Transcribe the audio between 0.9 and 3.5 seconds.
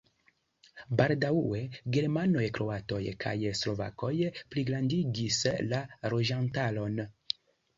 Baldaŭe germanoj, kroatoj kaj